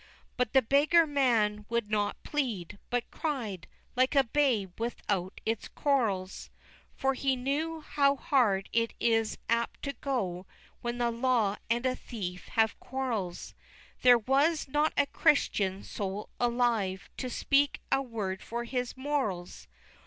XXVI. 0.01 0.07
But 0.37 0.53
the 0.53 0.61
beggar 0.63 1.05
man 1.05 1.65
would 1.69 1.91
not 1.91 2.23
plead, 2.23 2.79
but 2.89 3.11
cried 3.11 3.67
Like 3.95 4.15
a 4.15 4.23
babe 4.23 4.79
without 4.79 5.39
its 5.45 5.67
corals, 5.67 6.49
For 6.95 7.13
he 7.13 7.35
knew 7.35 7.81
how 7.81 8.15
hard 8.15 8.67
it 8.73 8.95
is 8.99 9.37
apt 9.47 9.83
to 9.83 9.93
go 9.93 10.47
When 10.81 10.97
the 10.97 11.11
law 11.11 11.57
and 11.69 11.85
a 11.85 11.95
thief 11.95 12.47
have 12.47 12.79
quarrels, 12.79 13.53
There 14.01 14.17
was 14.17 14.67
not 14.67 14.91
a 14.97 15.05
Christian 15.05 15.83
soul 15.83 16.29
alive 16.39 17.07
To 17.17 17.29
speak 17.29 17.79
a 17.91 18.01
word 18.01 18.41
for 18.41 18.63
his 18.63 18.97
morals. 18.97 19.67